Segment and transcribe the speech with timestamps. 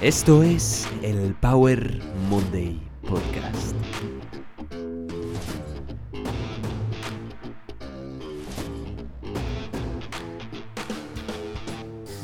[0.00, 1.98] Esto es el Power
[2.30, 3.74] Monday Podcast.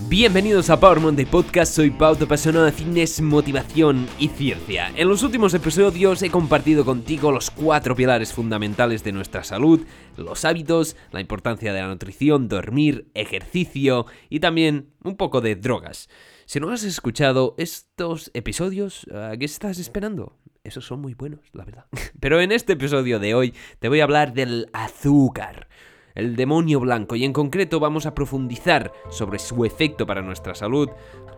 [0.08, 4.92] Bienvenidos a Power Monday Podcast, soy Pau, te apasionado de fitness, motivación y ciencia.
[4.94, 9.80] En los últimos episodios he compartido contigo los cuatro pilares fundamentales de nuestra salud,
[10.16, 16.08] los hábitos, la importancia de la nutrición, dormir, ejercicio y también un poco de drogas.
[16.46, 20.36] Si no has escuchado estos episodios, ¿a qué estás esperando?
[20.62, 21.86] Esos son muy buenos, la verdad.
[22.20, 25.68] Pero en este episodio de hoy te voy a hablar del azúcar
[26.14, 30.88] el demonio blanco, y en concreto vamos a profundizar sobre su efecto para nuestra salud,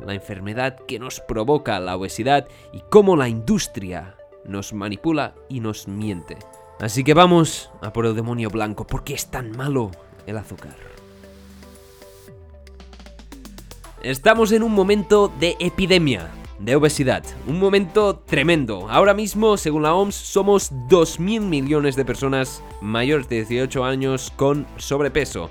[0.04, 5.88] la enfermedad que nos provoca la obesidad y cómo la industria nos manipula y nos
[5.88, 6.36] miente.
[6.78, 9.90] Así que vamos a por el demonio blanco, ¿por qué es tan malo
[10.26, 10.95] el azúcar?
[14.06, 17.24] Estamos en un momento de epidemia, de obesidad.
[17.48, 18.86] Un momento tremendo.
[18.88, 24.64] Ahora mismo, según la OMS, somos 2.000 millones de personas mayores de 18 años con
[24.76, 25.50] sobrepeso.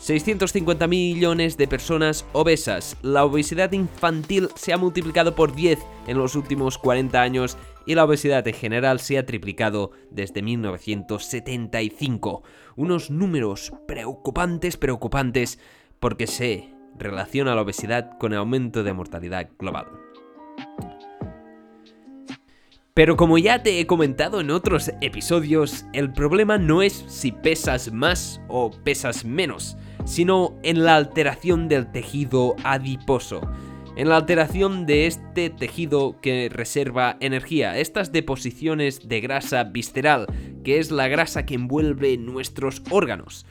[0.00, 2.96] 650 millones de personas obesas.
[3.02, 8.02] La obesidad infantil se ha multiplicado por 10 en los últimos 40 años y la
[8.02, 12.42] obesidad en general se ha triplicado desde 1975.
[12.74, 15.60] Unos números preocupantes, preocupantes,
[16.00, 19.86] porque se relaciona la obesidad con el aumento de mortalidad global.
[22.94, 27.90] Pero como ya te he comentado en otros episodios, el problema no es si pesas
[27.90, 33.40] más o pesas menos, sino en la alteración del tejido adiposo,
[33.96, 40.26] en la alteración de este tejido que reserva energía, estas deposiciones de grasa visceral,
[40.62, 43.46] que es la grasa que envuelve nuestros órganos.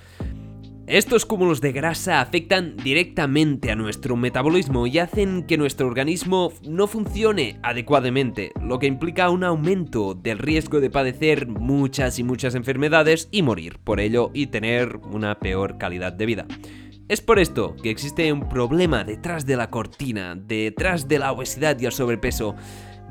[0.91, 6.85] Estos cúmulos de grasa afectan directamente a nuestro metabolismo y hacen que nuestro organismo no
[6.85, 13.29] funcione adecuadamente, lo que implica un aumento del riesgo de padecer muchas y muchas enfermedades
[13.31, 16.45] y morir por ello y tener una peor calidad de vida.
[17.07, 21.79] Es por esto que existe un problema detrás de la cortina, detrás de la obesidad
[21.79, 22.53] y el sobrepeso,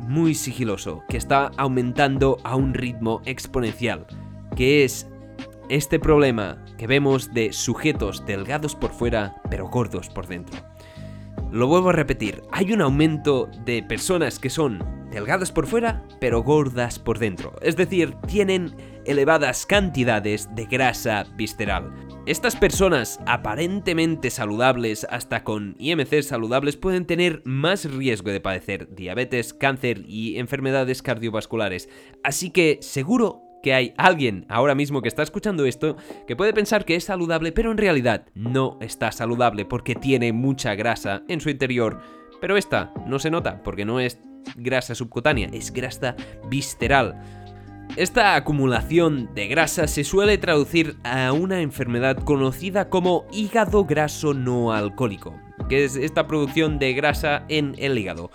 [0.00, 4.06] muy sigiloso, que está aumentando a un ritmo exponencial,
[4.55, 5.09] que es
[5.70, 10.60] este problema que vemos de sujetos delgados por fuera pero gordos por dentro.
[11.53, 16.42] Lo vuelvo a repetir, hay un aumento de personas que son delgadas por fuera pero
[16.42, 21.92] gordas por dentro, es decir, tienen elevadas cantidades de grasa visceral.
[22.26, 29.54] Estas personas aparentemente saludables, hasta con IMC saludables, pueden tener más riesgo de padecer diabetes,
[29.54, 31.88] cáncer y enfermedades cardiovasculares.
[32.22, 36.84] Así que seguro que hay alguien ahora mismo que está escuchando esto que puede pensar
[36.84, 41.50] que es saludable, pero en realidad no está saludable porque tiene mucha grasa en su
[41.50, 42.00] interior.
[42.41, 44.19] Pero esta no se nota porque no es
[44.56, 46.16] grasa subcutánea, es grasa
[46.49, 47.20] visceral.
[47.97, 54.72] Esta acumulación de grasa se suele traducir a una enfermedad conocida como hígado graso no
[54.72, 55.34] alcohólico,
[55.69, 58.31] que es esta producción de grasa en el hígado.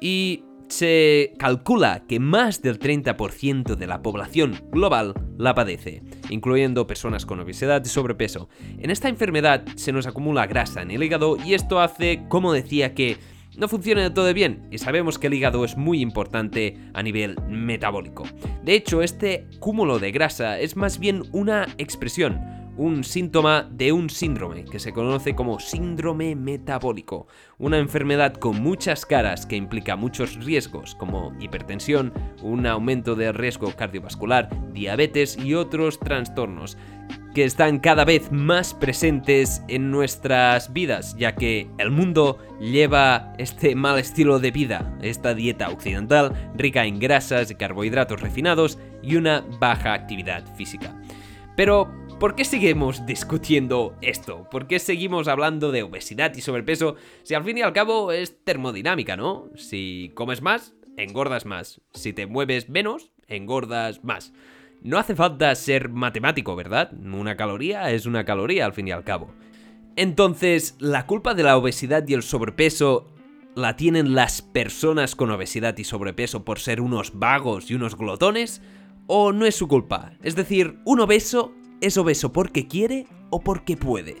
[0.00, 7.26] Y se calcula que más del 30% de la población global la padece, incluyendo personas
[7.26, 8.48] con obesidad y sobrepeso.
[8.78, 12.94] En esta enfermedad se nos acumula grasa en el hígado y esto hace, como decía,
[12.94, 13.18] que
[13.56, 17.36] no funcione de todo bien y sabemos que el hígado es muy importante a nivel
[17.48, 18.24] metabólico.
[18.64, 22.40] De hecho, este cúmulo de grasa es más bien una expresión,
[22.80, 27.26] un síntoma de un síndrome que se conoce como síndrome metabólico,
[27.58, 33.70] una enfermedad con muchas caras que implica muchos riesgos como hipertensión, un aumento del riesgo
[33.76, 36.78] cardiovascular, diabetes y otros trastornos
[37.34, 43.74] que están cada vez más presentes en nuestras vidas, ya que el mundo lleva este
[43.74, 49.44] mal estilo de vida, esta dieta occidental rica en grasas y carbohidratos refinados y una
[49.60, 50.96] baja actividad física.
[51.56, 54.46] Pero, ¿Por qué seguimos discutiendo esto?
[54.50, 58.44] ¿Por qué seguimos hablando de obesidad y sobrepeso si al fin y al cabo es
[58.44, 59.48] termodinámica, ¿no?
[59.56, 61.80] Si comes más, engordas más.
[61.94, 64.34] Si te mueves menos, engordas más.
[64.82, 66.92] No hace falta ser matemático, ¿verdad?
[66.92, 69.32] Una caloría es una caloría al fin y al cabo.
[69.96, 73.06] Entonces, ¿la culpa de la obesidad y el sobrepeso
[73.54, 78.60] la tienen las personas con obesidad y sobrepeso por ser unos vagos y unos glotones?
[79.06, 80.12] ¿O no es su culpa?
[80.22, 84.16] Es decir, un obeso ¿Es obeso porque quiere o porque puede?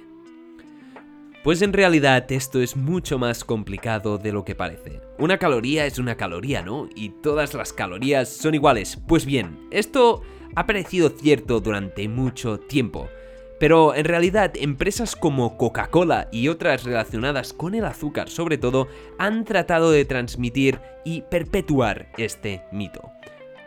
[1.44, 5.02] Pues en realidad esto es mucho más complicado de lo que parece.
[5.18, 6.88] Una caloría es una caloría, ¿no?
[6.94, 8.98] Y todas las calorías son iguales.
[9.06, 10.22] Pues bien, esto
[10.54, 13.10] ha parecido cierto durante mucho tiempo.
[13.58, 19.44] Pero en realidad empresas como Coca-Cola y otras relacionadas con el azúcar sobre todo han
[19.44, 23.02] tratado de transmitir y perpetuar este mito.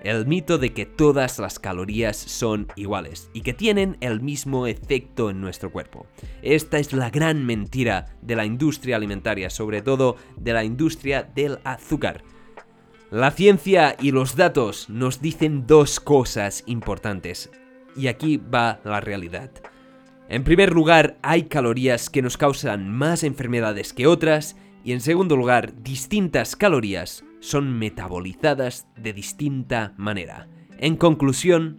[0.03, 5.29] El mito de que todas las calorías son iguales y que tienen el mismo efecto
[5.29, 6.05] en nuestro cuerpo.
[6.41, 11.59] Esta es la gran mentira de la industria alimentaria, sobre todo de la industria del
[11.63, 12.21] azúcar.
[13.11, 17.49] La ciencia y los datos nos dicen dos cosas importantes.
[17.95, 19.51] Y aquí va la realidad.
[20.27, 24.57] En primer lugar, hay calorías que nos causan más enfermedades que otras.
[24.83, 30.47] Y en segundo lugar, distintas calorías son metabolizadas de distinta manera.
[30.79, 31.77] En conclusión,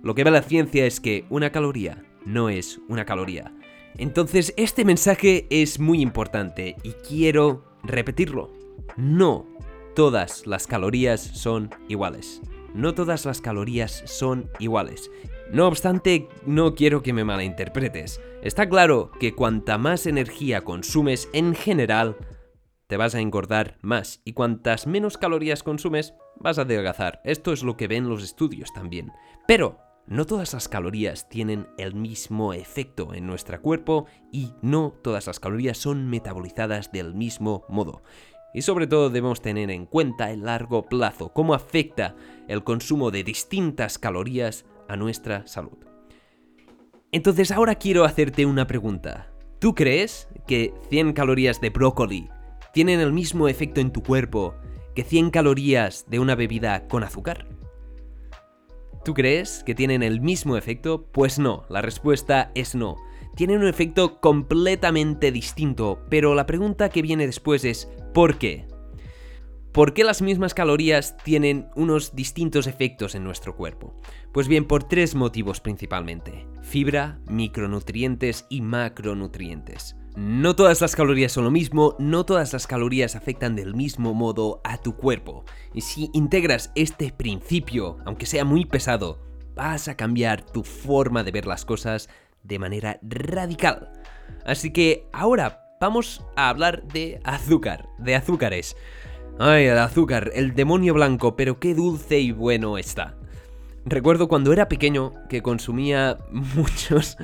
[0.00, 3.52] lo que ve la ciencia es que una caloría no es una caloría.
[3.98, 8.52] Entonces, este mensaje es muy importante y quiero repetirlo.
[8.96, 9.48] No
[9.96, 12.40] todas las calorías son iguales.
[12.72, 15.10] No todas las calorías son iguales.
[15.50, 18.20] No obstante, no quiero que me malinterpretes.
[18.42, 22.16] Está claro que cuanta más energía consumes en general,
[22.92, 27.22] te vas a engordar más y cuantas menos calorías consumes, vas a adelgazar.
[27.24, 29.10] Esto es lo que ven los estudios también.
[29.48, 35.26] Pero no todas las calorías tienen el mismo efecto en nuestro cuerpo y no todas
[35.26, 38.02] las calorías son metabolizadas del mismo modo.
[38.52, 42.14] Y sobre todo debemos tener en cuenta el largo plazo, cómo afecta
[42.46, 45.78] el consumo de distintas calorías a nuestra salud.
[47.10, 49.32] Entonces ahora quiero hacerte una pregunta.
[49.60, 52.28] ¿Tú crees que 100 calorías de brócoli
[52.72, 54.54] tienen el mismo efecto en tu cuerpo
[54.94, 57.46] que 100 calorías de una bebida con azúcar?
[59.04, 61.06] ¿Tú crees que tienen el mismo efecto?
[61.10, 62.96] Pues no, la respuesta es no.
[63.34, 68.68] Tienen un efecto completamente distinto, pero la pregunta que viene después es ¿por qué?
[69.72, 73.98] ¿Por qué las mismas calorías tienen unos distintos efectos en nuestro cuerpo?
[74.30, 76.46] Pues bien, por tres motivos principalmente.
[76.60, 79.96] Fibra, micronutrientes y macronutrientes.
[80.14, 84.60] No todas las calorías son lo mismo, no todas las calorías afectan del mismo modo
[84.62, 85.44] a tu cuerpo.
[85.72, 89.22] Y si integras este principio, aunque sea muy pesado,
[89.54, 92.10] vas a cambiar tu forma de ver las cosas
[92.42, 93.90] de manera radical.
[94.44, 98.76] Así que ahora vamos a hablar de azúcar, de azúcares.
[99.38, 103.16] Ay, el azúcar, el demonio blanco, pero qué dulce y bueno está.
[103.84, 107.16] Recuerdo cuando era pequeño que consumía muchos,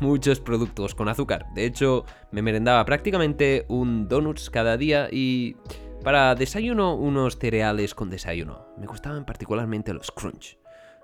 [0.00, 1.46] muchos productos con azúcar.
[1.54, 5.56] De hecho, me merendaba prácticamente un donuts cada día y
[6.04, 8.68] para desayuno unos cereales con desayuno.
[8.78, 10.58] Me gustaban particularmente los crunch.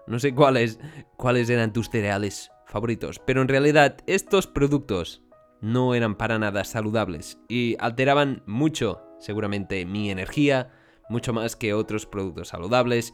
[0.06, 0.78] No sé cuáles,
[1.16, 5.22] cuáles eran tus cereales favoritos, pero en realidad estos productos
[5.60, 10.70] no eran para nada saludables y alteraban mucho, seguramente, mi energía,
[11.08, 13.12] mucho más que otros productos saludables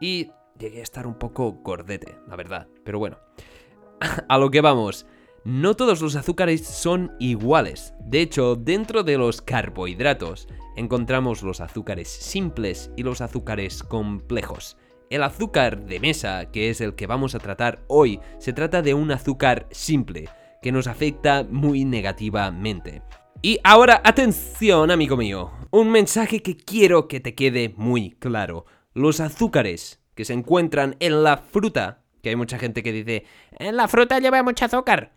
[0.00, 2.68] y llegué a estar un poco gordete, la verdad.
[2.84, 3.18] Pero bueno,
[4.28, 5.06] a lo que vamos.
[5.44, 7.94] No todos los azúcares son iguales.
[8.00, 14.76] De hecho, dentro de los carbohidratos encontramos los azúcares simples y los azúcares complejos.
[15.08, 18.94] El azúcar de mesa, que es el que vamos a tratar hoy, se trata de
[18.94, 20.28] un azúcar simple,
[20.62, 23.02] que nos afecta muy negativamente.
[23.40, 28.66] Y ahora, atención, amigo mío, un mensaje que quiero que te quede muy claro.
[28.94, 33.76] Los azúcares que se encuentran en la fruta, que hay mucha gente que dice, en
[33.76, 35.12] la fruta lleva mucho azúcar,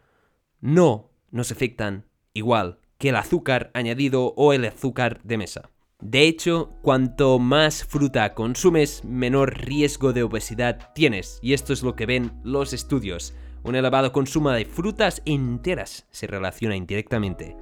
[0.61, 5.71] no nos afectan igual que el azúcar añadido o el azúcar de mesa.
[6.01, 11.95] De hecho, cuanto más fruta consumes, menor riesgo de obesidad tienes, y esto es lo
[11.95, 13.33] que ven los estudios.
[13.63, 17.57] Un elevado consumo de frutas enteras se relaciona indirectamente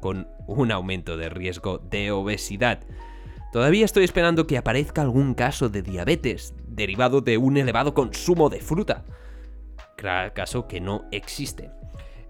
[0.00, 2.80] con un aumento de riesgo de obesidad.
[3.52, 8.60] Todavía estoy esperando que aparezca algún caso de diabetes derivado de un elevado consumo de
[8.60, 9.04] fruta.
[9.96, 11.70] Caso que no existe.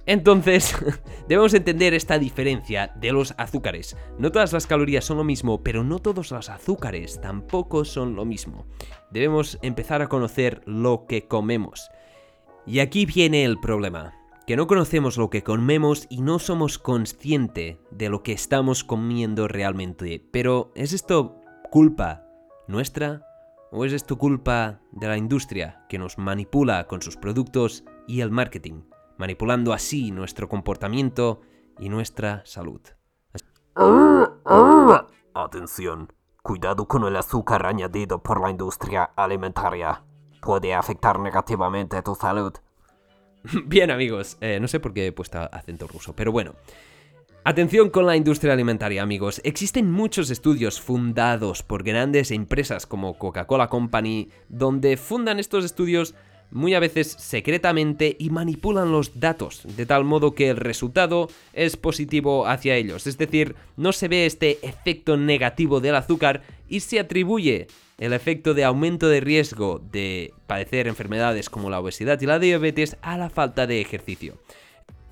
[0.06, 0.76] Entonces,
[1.28, 3.96] debemos entender esta diferencia de los azúcares.
[4.18, 8.24] No todas las calorías son lo mismo, pero no todos los azúcares tampoco son lo
[8.24, 8.66] mismo.
[9.10, 11.90] Debemos empezar a conocer lo que comemos.
[12.66, 14.14] Y aquí viene el problema
[14.46, 19.48] que no conocemos lo que comemos y no somos conscientes de lo que estamos comiendo
[19.48, 20.22] realmente.
[20.30, 22.26] Pero ¿es esto culpa
[22.68, 23.26] nuestra
[23.74, 28.30] o es esto culpa de la industria que nos manipula con sus productos y el
[28.30, 28.84] marketing,
[29.18, 31.40] manipulando así nuestro comportamiento
[31.80, 32.80] y nuestra salud?
[35.34, 40.04] Atención, cuidado con el azúcar añadido por la industria alimentaria.
[40.40, 42.52] Puede afectar negativamente tu salud.
[43.66, 46.52] Bien amigos, eh, no sé por qué he puesto acento ruso, pero bueno.
[47.46, 53.68] Atención con la industria alimentaria amigos, existen muchos estudios fundados por grandes empresas como Coca-Cola
[53.68, 56.14] Company, donde fundan estos estudios
[56.50, 61.76] muy a veces secretamente y manipulan los datos, de tal modo que el resultado es
[61.76, 63.06] positivo hacia ellos.
[63.06, 67.66] Es decir, no se ve este efecto negativo del azúcar y se atribuye
[67.98, 72.96] el efecto de aumento de riesgo de padecer enfermedades como la obesidad y la diabetes
[73.02, 74.38] a la falta de ejercicio.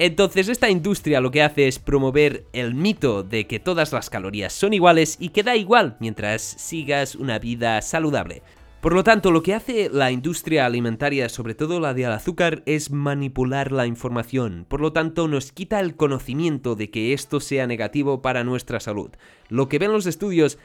[0.04, 4.52] Entonces esta industria lo que hace es promover el mito de que todas las calorías
[4.52, 8.42] son iguales y que da igual mientras sigas una vida saludable.
[8.80, 12.90] Por lo tanto, lo que hace la industria alimentaria, sobre todo la del azúcar, es
[12.90, 14.66] manipular la información.
[14.68, 19.12] Por lo tanto, nos quita el conocimiento de que esto sea negativo para nuestra salud.
[19.50, 20.58] Lo que ven los estudios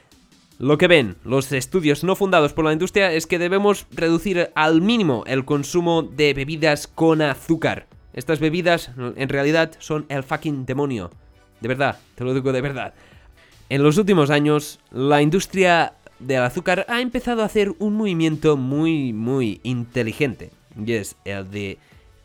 [0.57, 4.81] lo que ven los estudios no fundados por la industria es que debemos reducir al
[4.81, 7.85] mínimo el consumo de bebidas con azúcar.
[8.17, 11.11] Estas bebidas en realidad son el fucking demonio.
[11.61, 12.95] De verdad, te lo digo de verdad.
[13.69, 19.13] En los últimos años, la industria del azúcar ha empezado a hacer un movimiento muy,
[19.13, 20.49] muy inteligente.
[20.83, 21.77] Y es el de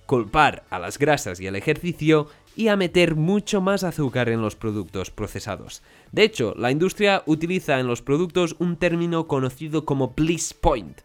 [0.07, 4.57] culpar a las grasas y al ejercicio y a meter mucho más azúcar en los
[4.57, 5.83] productos procesados.
[6.11, 11.03] De hecho, la industria utiliza en los productos un término conocido como bliss point,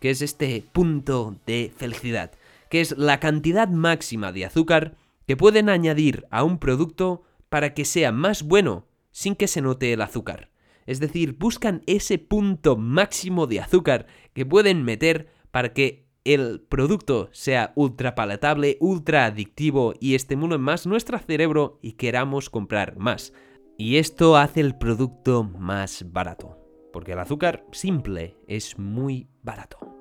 [0.00, 2.30] que es este punto de felicidad,
[2.70, 4.96] que es la cantidad máxima de azúcar
[5.26, 9.92] que pueden añadir a un producto para que sea más bueno sin que se note
[9.92, 10.50] el azúcar.
[10.86, 17.28] Es decir, buscan ese punto máximo de azúcar que pueden meter para que el producto
[17.32, 23.32] sea ultra palatable, ultra adictivo y estimule más nuestro cerebro y queramos comprar más.
[23.78, 26.58] Y esto hace el producto más barato,
[26.92, 29.99] porque el azúcar simple es muy barato.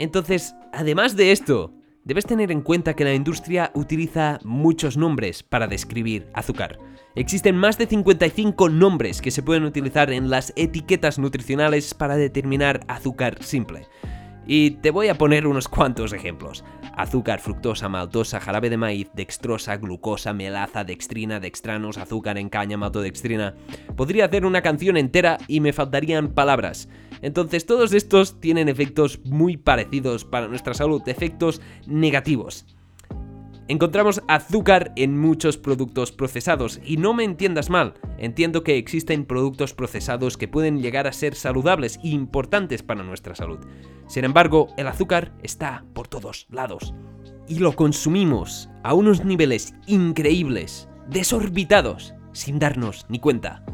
[0.00, 5.66] Entonces, además de esto, debes tener en cuenta que la industria utiliza muchos nombres para
[5.66, 6.78] describir azúcar.
[7.14, 12.80] Existen más de 55 nombres que se pueden utilizar en las etiquetas nutricionales para determinar
[12.88, 13.88] azúcar simple.
[14.46, 16.64] Y te voy a poner unos cuantos ejemplos.
[16.96, 23.54] Azúcar, fructosa, maltosa, jarabe de maíz, dextrosa, glucosa, melaza, dextrina, dextranos, azúcar en caña, maltodextrina.
[23.96, 26.88] Podría hacer una canción entera y me faltarían palabras.
[27.22, 32.66] Entonces todos estos tienen efectos muy parecidos para nuestra salud, efectos negativos.
[33.70, 39.74] Encontramos azúcar en muchos productos procesados y no me entiendas mal, entiendo que existen productos
[39.74, 43.60] procesados que pueden llegar a ser saludables e importantes para nuestra salud.
[44.08, 46.94] Sin embargo, el azúcar está por todos lados
[47.46, 53.64] y lo consumimos a unos niveles increíbles, desorbitados, sin darnos ni cuenta.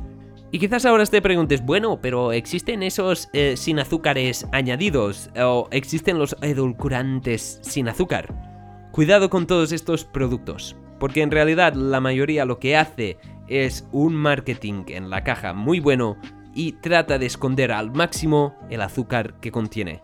[0.52, 6.18] Y quizás ahora te preguntes, bueno, pero ¿existen esos eh, sin azúcares añadidos o existen
[6.18, 8.90] los edulcorantes sin azúcar?
[8.92, 14.14] Cuidado con todos estos productos, porque en realidad la mayoría lo que hace es un
[14.14, 16.16] marketing en la caja muy bueno
[16.54, 20.02] y trata de esconder al máximo el azúcar que contiene.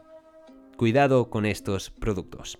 [0.76, 2.58] Cuidado con estos productos.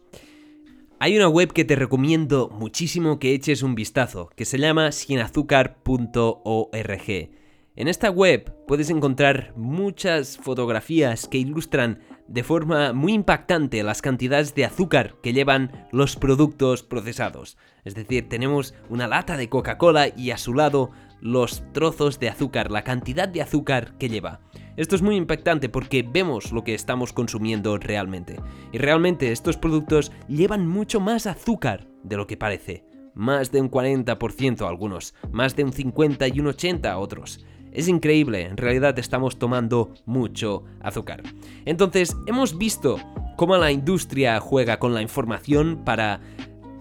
[1.01, 7.42] Hay una web que te recomiendo muchísimo que eches un vistazo, que se llama sinazúcar.org.
[7.75, 14.55] En esta web puedes encontrar muchas fotografías que ilustran de forma muy impactante las cantidades
[14.55, 17.57] de azúcar que llevan los productos procesados.
[17.85, 20.91] Es decir, tenemos una lata de Coca-Cola y a su lado
[21.23, 24.41] los trozos de azúcar, la cantidad de azúcar que lleva.
[24.77, 28.39] Esto es muy impactante porque vemos lo que estamos consumiendo realmente.
[28.73, 32.85] Y realmente estos productos llevan mucho más azúcar de lo que parece.
[33.15, 37.45] Más de un 40% algunos, más de un 50 y un 80 otros.
[37.73, 41.23] Es increíble, en realidad estamos tomando mucho azúcar.
[41.65, 42.99] Entonces, hemos visto
[43.37, 46.21] cómo la industria juega con la información para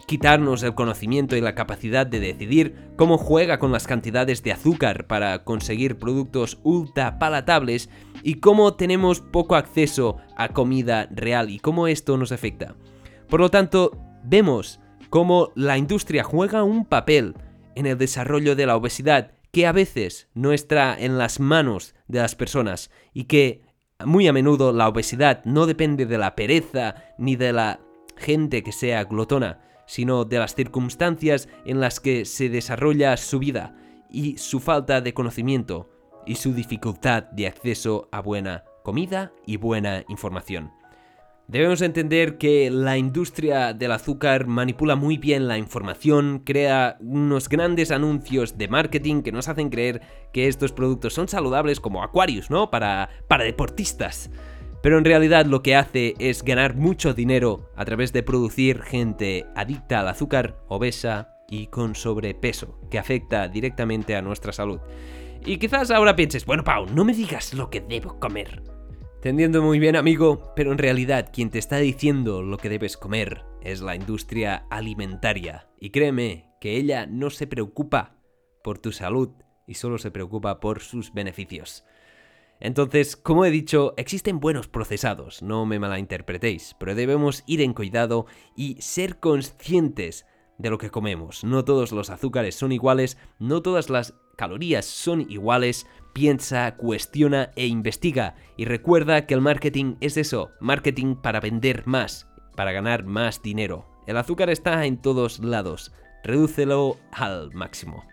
[0.06, 5.08] quitarnos el conocimiento y la capacidad de decidir, cómo juega con las cantidades de azúcar
[5.08, 7.90] para conseguir productos ultra palatables
[8.22, 12.76] y cómo tenemos poco acceso a comida real y cómo esto nos afecta.
[13.30, 17.34] Por lo tanto, vemos cómo la industria juega un papel
[17.76, 22.20] en el desarrollo de la obesidad que a veces no está en las manos de
[22.20, 23.62] las personas y que
[24.06, 27.80] muy a menudo la obesidad no depende de la pereza ni de la
[28.18, 33.76] gente que sea glotona, sino de las circunstancias en las que se desarrolla su vida
[34.10, 35.90] y su falta de conocimiento
[36.26, 40.81] y su dificultad de acceso a buena comida y buena información.
[41.52, 47.92] Debemos entender que la industria del azúcar manipula muy bien la información, crea unos grandes
[47.92, 52.72] anuncios de marketing que nos hacen creer que estos productos son saludables como Aquarius, ¿no?
[52.72, 54.32] Para, para deportistas.
[54.82, 59.46] Pero en realidad lo que hace es ganar mucho dinero a través de producir gente
[59.54, 64.80] adicta al azúcar, obesa y con sobrepeso, que afecta directamente a nuestra salud.
[65.46, 68.64] Y quizás ahora pienses, bueno Pau, no me digas lo que debo comer.
[69.22, 73.46] Te muy bien, amigo, pero en realidad quien te está diciendo lo que debes comer
[73.62, 75.70] es la industria alimentaria.
[75.80, 78.16] Y créeme que ella no se preocupa
[78.64, 79.30] por tu salud
[79.68, 81.86] y solo se preocupa por sus beneficios.
[82.60, 88.26] Entonces, como he dicho, existen buenos procesados, no me malinterpretéis, pero debemos ir en cuidado
[88.56, 90.26] y ser conscientes
[90.58, 91.44] de lo que comemos.
[91.44, 95.86] No todos los azúcares son iguales, no todas las calorías son iguales.
[96.14, 98.34] Piensa, cuestiona e investiga.
[98.58, 103.86] Y recuerda que el marketing es eso, marketing para vender más, para ganar más dinero.
[104.08, 105.94] El azúcar está en todos lados,
[106.24, 108.04] redúcelo al máximo.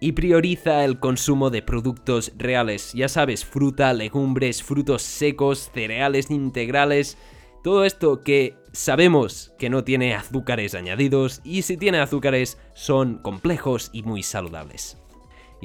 [0.00, 7.16] Y prioriza el consumo de productos reales, ya sabes, fruta, legumbres, frutos secos, cereales integrales,
[7.62, 13.90] todo esto que sabemos que no tiene azúcares añadidos y si tiene azúcares son complejos
[13.92, 14.98] y muy saludables.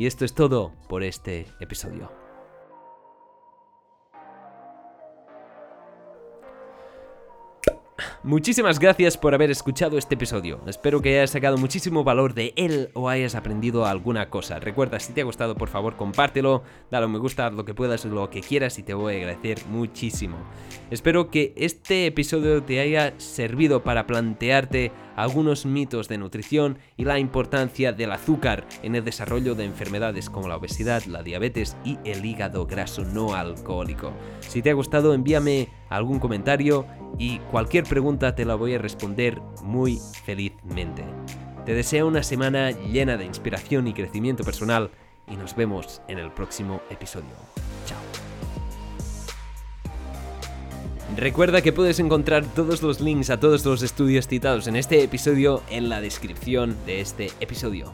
[0.01, 2.21] Y esto es todo por este episodio.
[8.24, 10.62] Muchísimas gracias por haber escuchado este episodio.
[10.67, 14.60] Espero que hayas sacado muchísimo valor de él o hayas aprendido alguna cosa.
[14.60, 18.05] Recuerda, si te ha gustado, por favor, compártelo, dale un me gusta, lo que puedas,
[18.05, 20.38] lo que quieras y te voy a agradecer muchísimo.
[20.89, 27.20] Espero que este episodio te haya servido para plantearte algunos mitos de nutrición y la
[27.20, 32.25] importancia del azúcar en el desarrollo de enfermedades como la obesidad, la diabetes y el
[32.25, 34.13] hígado graso no alcohólico.
[34.39, 36.86] Si te ha gustado, envíame algún comentario
[37.18, 41.03] y cualquier pregunta te la voy a responder muy felizmente.
[41.65, 44.89] Te deseo una semana llena de inspiración y crecimiento personal
[45.27, 47.30] y nos vemos en el próximo episodio.
[47.86, 48.00] Chao.
[51.18, 55.62] Recuerda que puedes encontrar todos los links a todos los estudios citados en este episodio
[55.70, 57.94] en la descripción de este episodio.